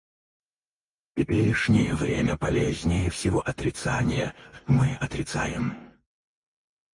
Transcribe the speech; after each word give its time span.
В 1.15 1.21
теперешнее 1.21 1.93
время 1.93 2.35
полезнее 2.35 3.11
всего 3.11 3.39
отрицание- 3.41 4.33
мы 4.67 4.95
отрицаем. 4.95 5.75